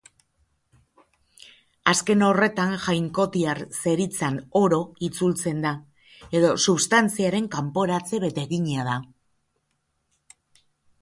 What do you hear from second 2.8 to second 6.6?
jainkotiar zerizan oro itzultzen da, edo